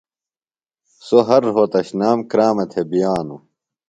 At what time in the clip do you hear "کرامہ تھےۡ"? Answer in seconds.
2.29-2.87